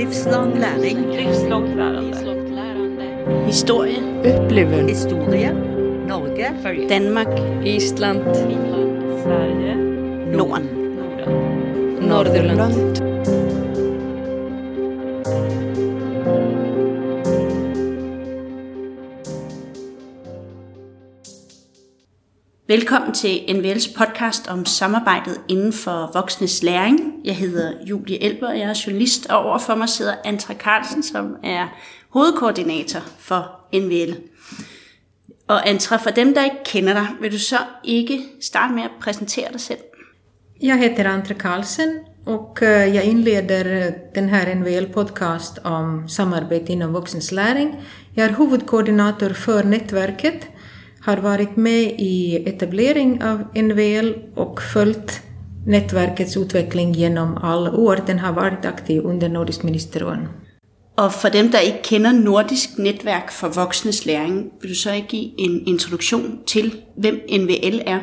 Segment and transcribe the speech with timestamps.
[0.00, 1.10] Livslång läring.
[1.10, 2.16] Livslångt lärande.
[3.46, 3.96] Historie.
[4.24, 4.88] Upplevelser.
[4.88, 5.52] Historia.
[6.08, 6.52] Norge.
[6.88, 7.64] Danmark.
[7.64, 8.20] Island.
[8.22, 9.22] Finland.
[9.24, 9.76] Sverige.
[10.36, 10.68] Norden.
[10.96, 12.08] Norden.
[12.08, 13.09] Nordirland.
[22.70, 27.00] Velkommen til NVL's podcast om samarbejdet inden for voksnes læring.
[27.24, 31.66] Jeg hedder Julie Elber, jeg er journalist, og overfor mig sidder Antra Carlsen, som er
[32.08, 34.16] hovedkoordinator for NVL.
[35.48, 38.90] Og Antra, for dem, der ikke kender dig, vil du så ikke starte med at
[39.00, 39.78] præsentere dig selv?
[40.62, 46.92] Jag heter Antra Karlsen och eh, jag inleder eh, den här NVL-podcast om samarbete inom
[46.92, 47.80] vuxens läring.
[48.14, 50.46] Jag är huvudkoordinator för nätverket,
[51.02, 55.20] har varit med i etablering av NVL och följt
[55.66, 57.98] nätverkets utveckling genom alla år.
[58.06, 60.18] Den har varit aktiv under Nordisk ministerråd.
[60.96, 65.30] Og for dem, der ikke kender Nordisk Netværk for Voksnes Læring, vil du så give
[65.38, 67.98] en introduktion til, hvem NVL er?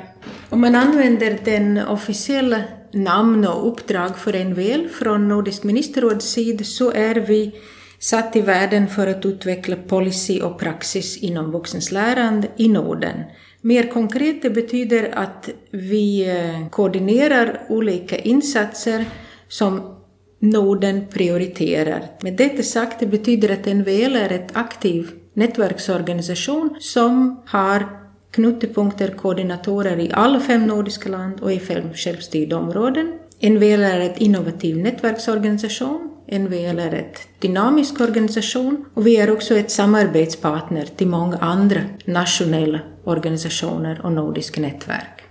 [0.52, 6.92] Om man använder den officiella namn och uppdrag för NVL från Nordisk ministerråds sida så
[6.92, 7.52] är vi
[8.00, 13.24] satt i världen för att utveckla policy och praxis inom vuxens lärande i Norden.
[13.62, 19.06] Mer konkret det betyder att vi eh, koordinerar olika insatser
[19.48, 19.98] som
[20.40, 22.04] Norden prioriterar.
[22.22, 27.88] Med detta sagt, det betyder att NVL är ett aktiv nätverksorganisation som har
[28.32, 33.14] knutpunkter, koordinatorer i alla fem nordiska land och i fem självstyrda områden.
[33.42, 36.07] NVL är ett innovativ nätverksorganisation.
[36.32, 42.80] NVL är ett dynamisk organisation och vi är också ett samarbetspartner till många andra nationella
[43.04, 45.24] organisationer och nordiska nätverk.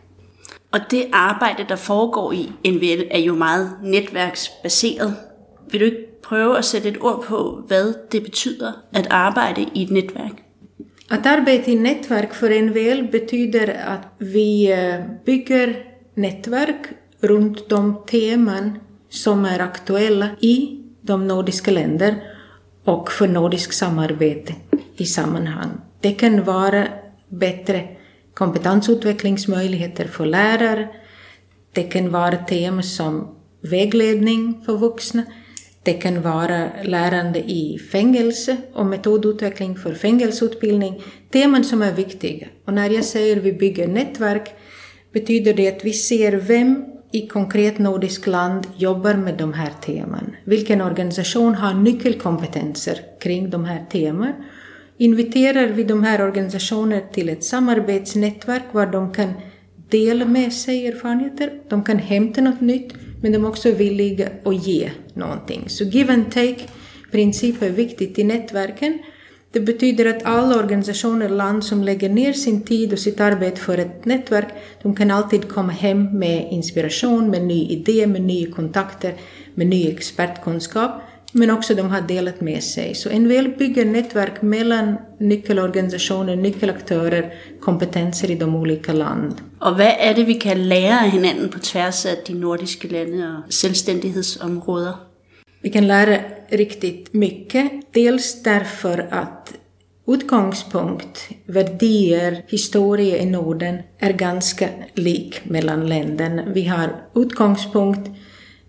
[0.72, 5.14] Og det arbejde, der foregår i NVL, er jo meget netværksbaseret.
[5.70, 9.83] Vil du ikke prøve at sætte et ord på, hvad det betyder at arbejde i
[9.83, 10.42] et netværk?
[11.11, 15.74] Att arbeta i nätverk för NVL betyder att vi eh, bygger
[16.14, 16.92] nätverk
[17.23, 22.17] runt de teman som är aktuella i de nordiska länder
[22.84, 24.55] och för nordisk samarbete
[24.96, 25.70] i sammanhang.
[26.00, 26.89] Det kan vara
[27.28, 27.89] bättre
[28.34, 30.89] kompetensutvecklingsmöjligheter för lärare.
[31.72, 35.22] Det kan vara teman som vägledning för vuxna.
[35.83, 41.02] Det kan vara lärande i fängelse och metodutveckling för fängelseutbildning.
[41.30, 42.48] Teman som är viktiga.
[42.64, 44.55] Och när jag säger vi bygger nätverk
[45.12, 50.36] betyder det att vi ser vem i konkret nordisk land jobbar med de här teman.
[50.44, 54.33] Vilken organisation har nyckelkompetenser kring de här teman?
[54.98, 59.33] Inviterar vi de här organisationerna till ett samarbetsnätverk var de kan
[59.89, 62.92] dela med sig erfarenheter, de kan hämta något nytt,
[63.23, 65.64] men de är också villiga att ge någonting.
[65.67, 66.64] Så give and take
[67.11, 68.98] princip är viktigt i nätverken.
[69.56, 73.61] Det betyder att alla organisationer och land som lägger ner sin tid och sitt arbete
[73.61, 74.48] för ett nätverk,
[74.83, 79.14] de kan alltid komma hem med inspiration, med ny idé, med nya kontakter,
[79.55, 80.90] med ny expertkunskap.
[81.33, 82.94] Men också de har delat med sig.
[82.94, 89.33] Så NVL bygger nätverk mellan nyckelorganisationer, nyckelaktörer, kompetenser i de olika land.
[89.61, 93.52] Og hvad er det, vi kan af hinanden på tværs af de nordiske lande og
[93.52, 95.06] selvstændighedsområder?
[95.62, 96.18] Vi kan lära
[96.48, 97.73] riktigt mycket.
[97.92, 99.55] Dels därför att
[100.07, 106.45] utgångspunkt, värderingar, historia i Norden är ganska lik mellan länderna.
[106.55, 108.11] Vi har utgångspunkt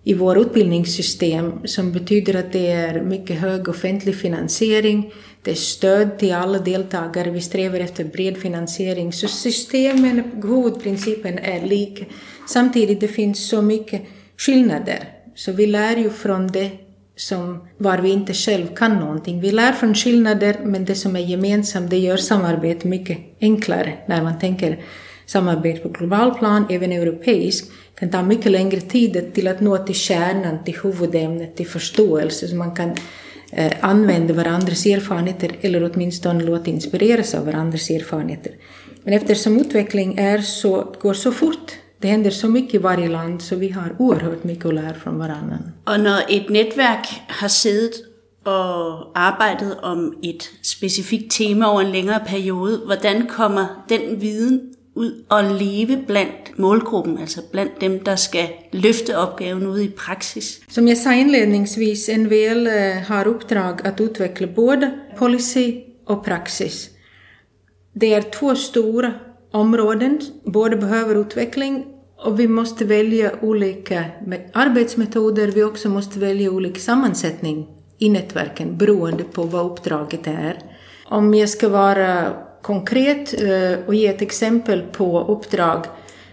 [0.04, 5.12] i vårt utbildningssystem som betyder att det är mycket hög offentlig finansiering,
[5.44, 9.14] det är stöd till alla deltagare, vi strävar efter bred finansiering.
[9.14, 12.06] Så systemen, huvudprincipen är lika.
[12.50, 14.02] Samtidigt det finns så mycket
[14.38, 15.10] skillnader.
[15.36, 16.72] Så vi lär ju från det
[17.18, 19.42] som var vi inte själv kan någonting.
[19.42, 24.24] Vi lär från skillnader, men det som är gemensamt, det gör samarbete mycket enklare när
[24.24, 24.80] man tänker
[25.26, 27.66] samarbete på global plan, även europeisk,
[28.00, 32.56] kan ta mycket längre tid till att nå till kärnan, till huvudämnet, till förståelse, så
[32.56, 32.96] man kan
[33.52, 38.52] eh, använda varandras erfarenheter eller åtminstone låta inspireras av varandras erfarenheter.
[39.04, 41.72] Men eftersom utveckling är så, går så fort,
[42.02, 45.20] det händer så mycket i varje land, så vi har oerhört mycket att lära från
[45.20, 45.58] varandra.
[45.86, 47.92] Og når et netværk har siddet
[48.46, 54.62] og arbejdet om et specifikt tema over en længere periode, hvordan kommer den viden
[54.96, 60.60] ud og leve blandt målgruppen, altså blandt dem, der skal løfte opgaven ud i praksis?
[60.70, 65.74] Som jag sa inledningsvis, NVL eh, har uppdrag att utveckla både policy
[66.06, 66.90] och praxis.
[67.94, 69.14] Det är två stora
[69.58, 71.86] områden, båda behöver utveckling
[72.18, 74.06] och vi måste välja olika
[74.54, 77.68] arbetsmetoder, vi också måste välja olika sammansättning
[77.98, 80.60] i nätverken beroende på vad uppdraget är.
[81.06, 85.86] Om jag ska vara konkret eh, och ge ett exempel på uppdrag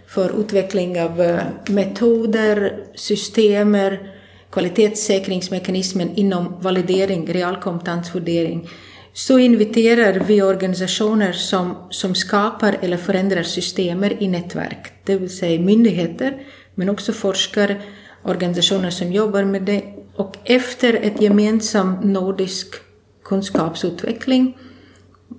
[0.06, 4.14] för utveckling av eh, metoder, systemer,
[4.50, 8.68] kvalitetssäkringsmekanismen inom validering, realkompetensvärdering,
[9.16, 15.61] så inviterar vi organisationer som, som skapar eller förändrar systemer i nätverk, det vill säga
[15.61, 17.82] myndigheter, men också forskare,
[18.22, 19.82] organisationer som jobbar med det.
[20.16, 22.75] Och efter ett gemensamt nordisk
[23.25, 24.58] kunskapsutveckling,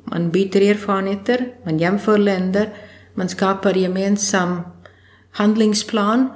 [0.03, 2.69] man byter erfarenheter, man jämför länder,
[3.13, 4.61] man skapar gemensam
[5.31, 6.29] handlingsplan,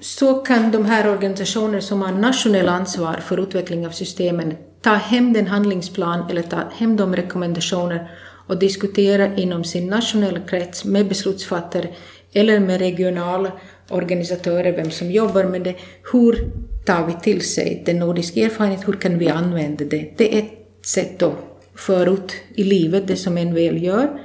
[0.00, 4.54] så kan de här organisationerna som har nationell ansvar för utveckling av systemen
[4.86, 8.10] ta hem den handlingsplan eller ta hem de rekommendationer
[8.46, 11.88] och diskutera inom sin nationella krets med beslutsfattare
[12.32, 13.52] eller med regionala
[13.88, 15.74] organisatörer, vem som jobbar med det.
[16.12, 16.50] Hur
[16.84, 18.86] tar vi till sig den nordiska erfarenheten?
[18.86, 20.10] Hur kan vi använda det?
[20.16, 21.34] Det är ett sätt att
[21.74, 24.20] föra ut i livet det som en väl gör.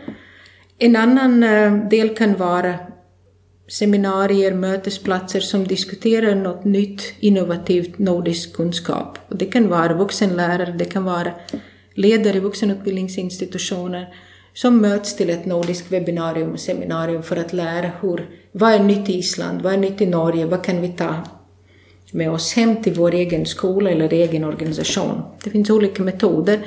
[0.78, 2.75] En annan eh, del kan vara
[3.68, 9.18] seminarier, mötesplatser som diskuterar något nytt, innovativt nordisk kunskap.
[9.28, 11.31] Och det kan vara vuxenlärare, det kan vara
[11.94, 14.13] ledare i vuxenutbildningsinstitutioner
[14.54, 19.10] som möts till ett nordiskt webbinarium och seminarium för att lära hur, vad är nytt
[19.10, 21.16] i Island, vad är nytt i Norge, vad kan vi ta
[22.12, 25.22] med oss hem till vår egen skola eller egen organisation.
[25.44, 26.60] Det finns olika metoder,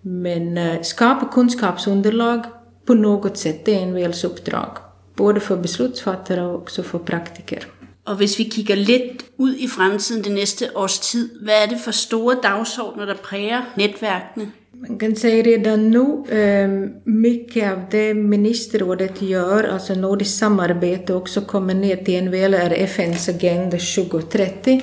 [0.00, 2.44] men eh, skapa kunskapsunderlag
[2.86, 7.66] på något sätt, det är en väls uppdrag både för beslutsfattare och också för praktiker.
[8.04, 11.80] Og hvis vi kigger lidt ud i fremtiden det næste års tid, hvad er det
[11.84, 14.52] for store dagsordner, der præger netværkene?
[14.88, 21.40] Man kan säga redan nu, ehm, mycket av det ministerrådet gör, alltså nordiskt samarbete, också
[21.40, 24.82] kommer ner till en väl är FNs Agenda 2030.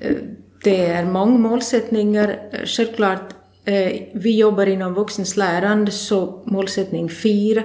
[0.00, 0.16] Eh,
[0.64, 2.38] det är många målsättningar.
[2.64, 3.34] Självklart,
[3.64, 7.62] eh, vi jobbar inom vuxens lärande, så målsättning 4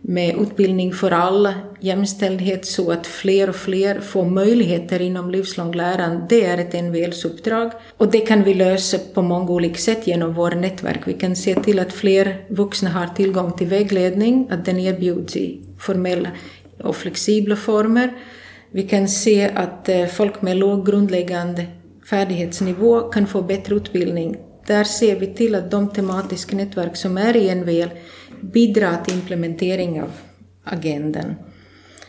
[0.00, 6.26] med utbildning för alla, jämställdhet så att fler och fler får möjligheter inom livslång lärande,
[6.28, 7.72] det är ett NVLs-uppdrag.
[7.96, 11.00] Och det kan vi lösa på många olika sätt genom våra nätverk.
[11.04, 15.60] Vi kan se till att fler vuxna har tillgång till vägledning, att den erbjuds i
[15.78, 16.28] formella
[16.78, 18.12] och flexibla former.
[18.70, 21.66] Vi kan se att eh, folk med låg grundläggande
[22.10, 24.36] färdighetsnivå kan få bättre utbildning.
[24.66, 27.90] Där ser vi till att de tematiska nätverk som är i NVL
[28.40, 30.10] bidra till implementering av
[30.64, 31.34] agendan.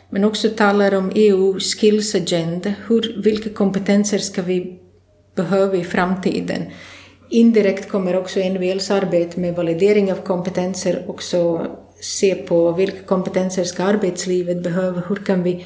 [0.10, 2.74] Men också talar om EU Skills Agenda.
[2.88, 4.80] Hur, vilka kompetenser ska vi
[5.36, 6.62] behöva i framtiden?
[7.30, 11.68] Indirekt kommer också NVLs arbete med validering av kompetenser också
[12.02, 15.02] se på vilka kompetenser ska arbetslivet behöva?
[15.10, 15.66] Hur kan vi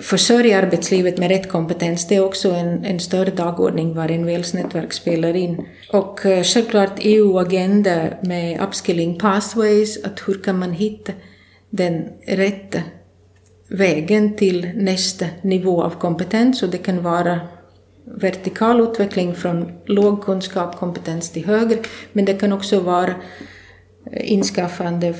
[0.00, 4.92] försörja arbetslivet med rätt kompetens, det är också en, en större dagordning var NVLs nätverk
[4.92, 5.66] spelar in.
[5.92, 11.12] Och eh, självklart EU-agenda med upskilling pathways, att hur kan man hitta
[11.70, 12.78] den rätta
[13.68, 17.40] vägen till nästa nivå av kompetens och det kan vara
[18.04, 21.78] vertikal utveckling från låg kunskap, kompetens till högre,
[22.12, 23.14] men det kan också vara
[24.12, 25.16] eh, inskaffande av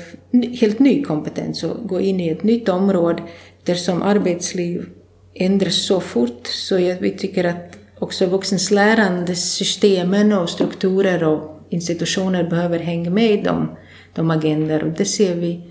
[0.59, 3.23] helt ny kompetens och gå in i ett nytt område
[3.71, 4.85] eftersom arbetsliv
[5.33, 12.49] ändras så fort så jag, vi tycker att också vuxens lärandesystemen och strukturer och institutioner
[12.49, 13.75] behöver hänga med i de,
[14.13, 15.61] de agendor och det ser vi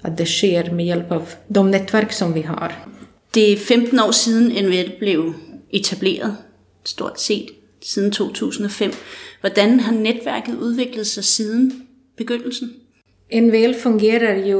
[0.00, 2.72] att det sker med hjälp av de nätverk som vi har.
[3.30, 5.32] Det är 15 år sedan NVL blev
[5.70, 6.32] etableret,
[6.84, 7.46] stort sett,
[7.82, 8.90] sedan 2005.
[9.42, 12.81] Hur har nätverket utvecklat sig sedan begynnelsen?
[13.40, 14.56] NVL fungerar ju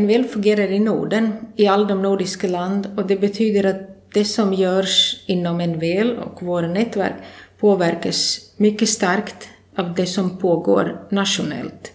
[0.00, 4.54] NVL fungerar i Norden, i alla de nordiska land och det betyder att det som
[4.54, 7.14] görs inom NVL och våra nätverk
[7.60, 11.92] påverkas mycket starkt av det som pågår nationellt.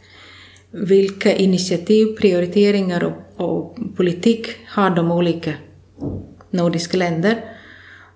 [0.71, 5.53] Vilka initiativ, prioriteringar och, och politik har de olika
[6.49, 7.43] nordiska länder?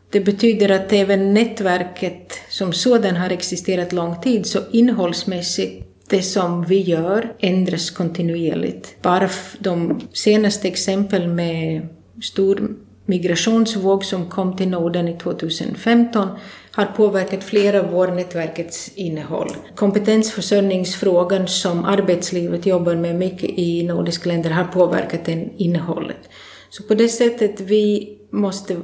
[0.10, 6.66] Det betyder att även nätverket som sådan har existerat lång tid, så innehållsmässigt det som
[6.66, 8.96] vi gör ändras kontinuerligt.
[9.02, 11.88] Bara de senaste exemplen med
[12.24, 16.28] stor migrationsvåg som kom till Norden i 2015
[16.72, 19.52] har påverkat flera av vår nätverkets innehåll.
[19.76, 26.30] Kompetensförsörjningsfrågan som arbetslivet jobbar med mycket i nordiska länder har påverkat den innehållet.
[26.70, 28.78] Så på det sättet vi måste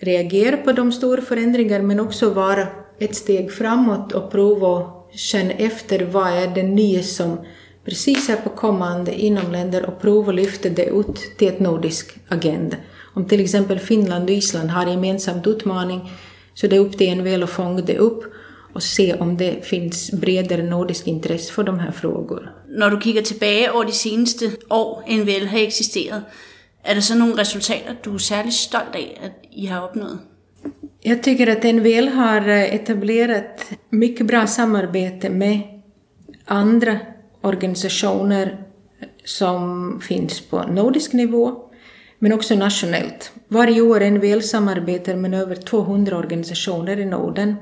[0.00, 2.66] reagera på de stora förändringarna men också vara
[2.98, 7.38] ett steg framåt och prova känna efter vad är det nya som
[7.84, 12.76] precis är på kommande inom länder och prova lyfta det ut till ett nordisk agenda.
[13.14, 16.10] Om till exempel Finland och Island har gemensamt utmaning
[16.54, 18.24] så det är upp till en väl att fånga det upp
[18.74, 22.48] och se om det finns bredare nordisk intresse för de här frågorna.
[22.68, 26.22] När du kikar tillbaka över de senaste år, NVL har existerat,
[26.82, 30.35] är det så några resultat du är särskilt stolt av att ni har uppnått?
[31.00, 35.60] Jag tycker att NVL har eh, etablerat mycket bra samarbete med
[36.44, 36.98] andra
[37.40, 38.64] organisationer
[39.24, 41.70] som finns på nordisk nivå,
[42.18, 43.32] men också nationellt.
[43.48, 47.54] Varje år NVL samarbetar med över 200 organisationer i Norden.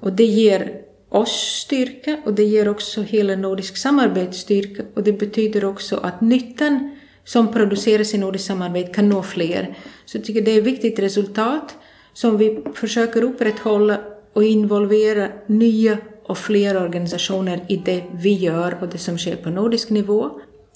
[0.00, 5.64] Och det ger oss styrka och det ger också hela nordisk samarbetsstyrka och det betyder
[5.64, 9.78] också att nyttan som produceras i nordiskt samarbete kan nå fler.
[10.04, 11.74] Så jag tycker det är ett viktigt resultat
[12.14, 14.00] som vi försöker upprätthålla
[14.32, 19.50] och involvera nya och fler organisationer i det vi gör och det som sker på
[19.50, 20.30] nordisk nivå.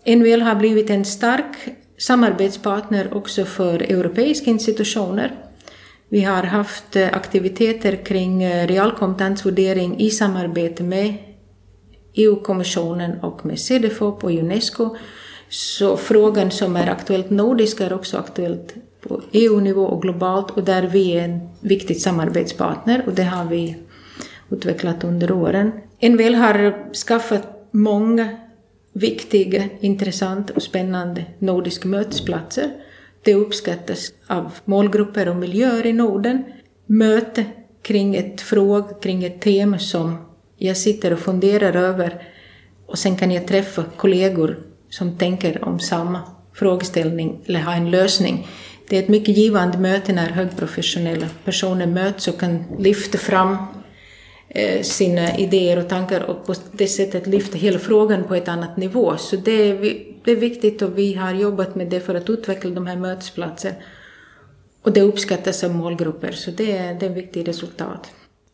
[0.06, 1.56] NVL har blivit en stark
[1.98, 5.34] samarbetspartner också för europeiska institutioner.
[6.08, 11.14] Vi har haft eh, aktiviteter kring eh, realkompetensvärdering i samarbete med
[12.14, 14.96] EU-kommissionen och med CDFOP och Unesco.
[15.48, 20.82] Så frågan som är aktuellt nordisk är också aktuellt på EU-nivå och globalt och där
[20.82, 23.76] vi är en viktig samarbetspartner och det har vi
[24.50, 25.72] utvecklat under åren.
[26.02, 28.28] NVL har skaffat många
[28.92, 32.70] viktiga, intressanta och spännande nordiska mötesplatser.
[33.22, 36.44] Det uppskattas av målgrupper och miljöer i Norden.
[36.86, 37.44] Möte
[37.82, 40.16] kring ett fråga, kring ett tema som
[40.56, 42.22] jag sitter och funderar över
[42.86, 44.58] och sen kan jag träffa kollegor
[44.90, 46.20] som tänker om samma
[46.54, 48.46] frågeställning eller har en lösning.
[48.88, 53.56] Det är ett mycket givande möte när högprofessionella personer möts och kan lyfta fram
[54.48, 58.76] eh, sina idéer och tankar och på det sättet lyfta hela frågan på ett annat
[58.76, 59.16] nivå.
[59.16, 62.70] Så det är, det är viktigt och vi har jobbat med det för att utveckla
[62.70, 63.76] de här mötesplatserna.
[64.82, 68.10] Och det uppskattas av målgrupper, så det är, det är ett viktigt resultat.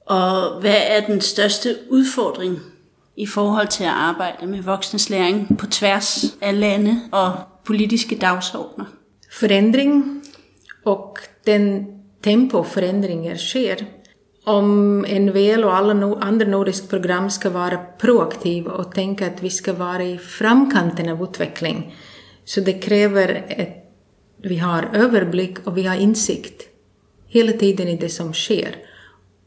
[0.06, 2.58] Og hvad er den største udfordring
[3.16, 7.32] i forhold til at arbejde med voksnes læring på tværs af lande og
[7.64, 8.84] politiske dagsordner?
[9.30, 10.23] Förändring
[10.84, 11.86] och den
[12.20, 13.86] tempoförändringar sker.
[14.44, 19.50] Om NVL och alla no andra nordiska program ska vara proaktiva och tänka att vi
[19.50, 21.96] ska vara i framkanten av utveckling,
[22.44, 23.84] så det kräver att
[24.48, 26.62] vi har överblick och vi har insikt
[27.26, 28.76] hela tiden i det som sker.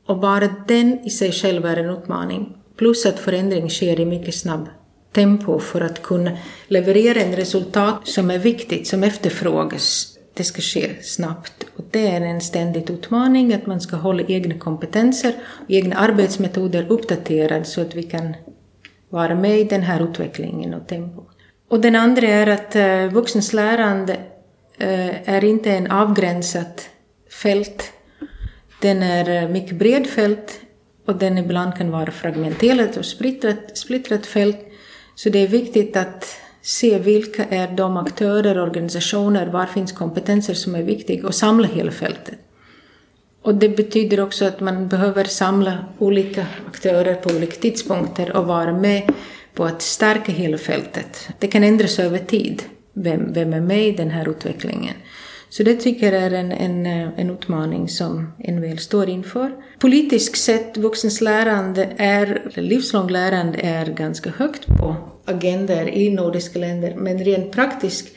[0.05, 2.57] Och bara den i sig själv är en utmaning.
[2.75, 4.69] Plus att förändring sker i mycket snabb
[5.11, 10.16] tempo för att kunna leverera en resultat som är viktigt, som efterfrågas.
[10.37, 11.65] Det ska ske snabbt.
[11.75, 16.85] Och det är en ständig utmaning att man ska hålla egna kompetenser och egna arbetsmetoder
[16.89, 18.33] uppdaterade så att vi kan
[19.09, 21.29] vara med i den här utvecklingen och tempot.
[21.69, 24.13] Och den andra är att eh, vuxens lärande
[24.77, 26.89] eh, är inte en avgränsat
[27.41, 27.91] fält.
[28.81, 30.59] Den är eh, mycket bred fält
[31.05, 34.59] och den ibland kan vara fragmenterat och splittrat, splittrat fält.
[35.15, 40.75] Så det är viktigt att se vilka är de aktörer, organisationer, var finns kompetenser som
[40.75, 42.35] är viktiga och samla hela fältet.
[43.41, 48.73] Och det betyder också att man behöver samla olika aktörer på olika tidpunkter och vara
[48.73, 49.13] med
[49.53, 51.29] på att stärka hela fältet.
[51.39, 54.95] Det kan ändras över tid, vem, vem är med i den här utvecklingen.
[55.49, 56.85] Så det tycker jag är en, en,
[57.17, 59.51] en utmaning som NVL står inför.
[59.79, 66.95] Politiskt sett, vuxens lärande är, livslångt lärande är ganska högt på agendor i nordiska länder,
[66.95, 68.07] men rent praktiskt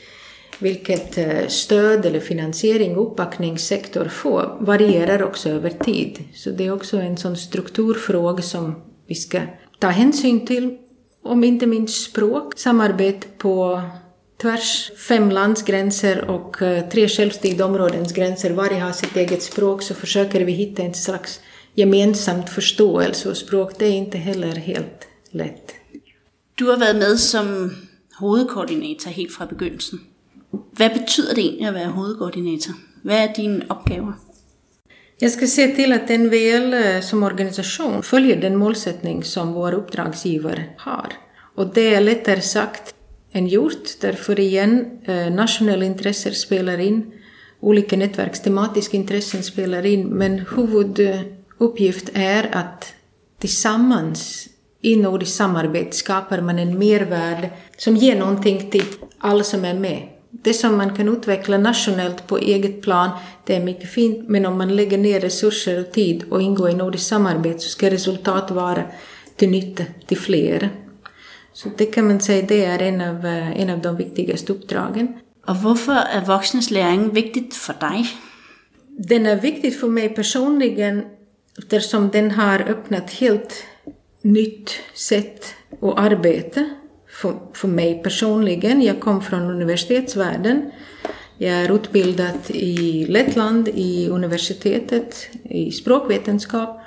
[0.61, 6.19] vilket eh, stöd eller finansiering uppbackningssektor får varierar också över tid.
[6.33, 8.75] Så det är också en sån strukturfråga som
[9.07, 9.41] vi ska
[9.79, 10.77] ta hänsyn till.
[11.23, 13.81] Om inte minst språk, samarbete på
[14.41, 19.93] tvärs fem landsgränser och eh, tre självstyrda områdens gränser, varje har sitt eget språk, så
[19.93, 21.39] försöker vi hitta en slags
[21.73, 25.80] gemensamt förståelse och språk, det är inte heller helt lätt.
[26.61, 27.71] Du har været med som
[28.19, 29.99] hovedkoordinator helt fra begyndelsen.
[30.71, 32.73] Hvad betyder det egentlig at være hovedkoordinator?
[33.03, 34.13] Hvad er dine opgaver?
[35.21, 40.63] Jag ska se till att NVL øh, som organisation följer den målsättning som vår uppdragsgivare
[40.77, 41.13] har.
[41.55, 42.95] Och det är lättare sagt
[43.31, 47.11] än gjort, därför igen, øh, nationella intressen spelar in,
[47.61, 52.93] olika nätverkstematiska intressen spelar in, men huvuduppgift är att
[53.39, 54.47] tillsammans
[54.81, 58.85] i nordiskt samarbete skapar man en mervärde som ger någonting till
[59.19, 60.07] alla som är med.
[60.31, 63.09] Det som man kan utveckla nationellt på eget plan,
[63.45, 66.73] det är mycket fint, men om man lägger ner resurser och tid och ingår i
[66.73, 68.83] nordiskt samarbete så ska resultat vara
[69.35, 70.69] till nytta till fler.
[71.53, 75.07] Så det kan man säga, det är en av, en av de viktigaste uppdragen.
[75.47, 78.09] Och varför är vuxnas läring viktigt för dig?
[78.87, 81.03] Den är viktig för mig personligen
[81.57, 83.63] eftersom den har öppnat helt
[84.21, 85.45] nytt sätt
[85.81, 86.69] att arbeta
[87.07, 88.81] för, för mig personligen.
[88.81, 90.71] Jag kom från universitetsvärlden.
[91.37, 96.81] Jag är utbildad i Lettland, i universitetet, i språkvetenskap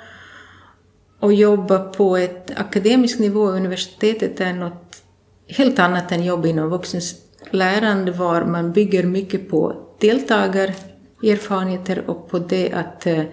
[1.19, 5.03] och jobba på ett akademisk nivå i universitetet är något
[5.47, 7.15] helt annat än jobb inom vuxens
[7.51, 13.23] lärande var man bygger mycket på deltagarerfarenheter och på det att eh,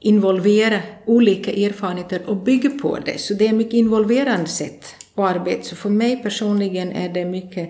[0.00, 3.18] involvera olika erfarenheter och bygga på det.
[3.18, 5.62] Så det är ett mycket involverande sätt att arbeta.
[5.62, 7.68] Så för mig personligen är det mycket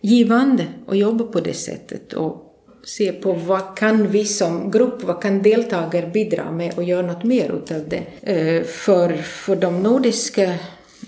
[0.00, 2.44] givande att jobba på det sättet och
[2.84, 7.24] se på vad kan vi som grupp, vad kan deltagare bidra med och göra något
[7.24, 8.32] mer utav det.
[8.32, 10.54] Eh, för, för de nordiska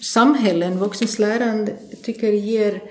[0.03, 1.73] samhällen, vuxens lärande,
[2.03, 2.83] tycker jag ger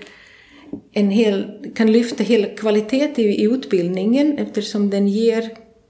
[0.93, 5.50] en hel, kan lyfta hela kvalitet i, i utbildningen eftersom den ger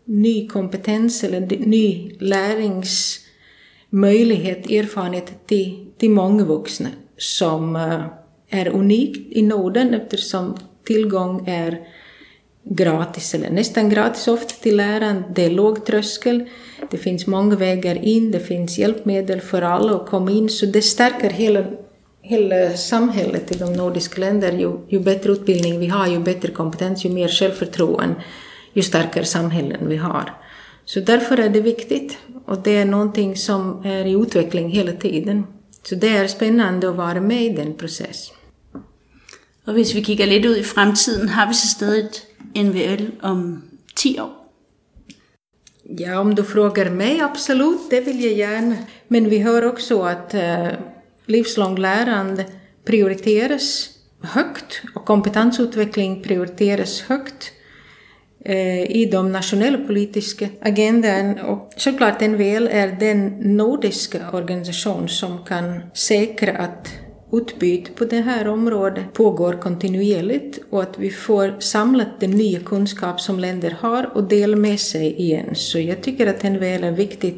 [0.10, 8.02] ny kompetens eller ny läringsmöjlighet, erfarenhet till, till många vuxna som eh,
[8.50, 11.80] är unikt i Norden eftersom tillgång är
[12.64, 15.24] gratis eller nästan gratis ofta till läraren.
[15.36, 16.50] Det är låg tröskel,
[16.92, 20.82] det finns många vägar in, det finns hjälpmedel för alla att komma in, så det
[20.82, 21.66] stärker hela,
[22.22, 24.60] hela samhället i de nordiska länderna.
[24.60, 28.16] Ju, ju bättre utbildning vi har, ju bättre kompetens, ju mer självförtroende,
[28.74, 30.34] ju starkare samhällen vi har.
[30.86, 35.48] Så därför är det viktigt och det är någonting som är i utveckling hela tiden.
[35.84, 38.36] Så det är spännande att vara med i den processen.
[39.66, 42.10] Och hvis vi kigger lidt ud i fremtiden, har vi så stadig
[42.56, 43.62] NVL om
[43.96, 44.30] 10 år?
[45.84, 48.76] Ja, om du frågar mig, absolut, det vill jag gärna.
[49.08, 50.68] Men vi hör också att eh,
[51.26, 52.46] livslångt lärande
[52.86, 53.90] prioriteras
[54.22, 57.52] högt och kompetensutveckling prioriteras högt
[58.90, 61.40] i de nationella politiska agendan.
[61.40, 63.28] Och såklart NVL är den
[63.58, 66.88] nordiska organisation som kan säkra att
[67.32, 73.22] utbyte på det här området pågår kontinuerligt och att vi får samlat den nya kunskap
[73.22, 75.56] som länder har och dela med sig igen.
[75.56, 77.36] Så jag tycker att NVL är en viktig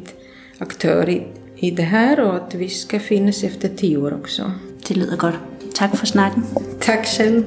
[0.58, 1.22] aktör i,
[1.56, 4.52] i det här och att vi ska finnas efter tio år också.
[4.88, 5.34] Det lyder godt.
[5.74, 6.42] Tak for snakken.
[6.80, 7.42] Tack själv.